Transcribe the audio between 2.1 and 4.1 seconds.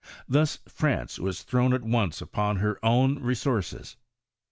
upon her own re ■ources.